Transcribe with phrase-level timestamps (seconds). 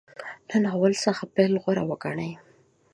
[0.49, 2.31] له ناول څخه پیل غوره وګڼي.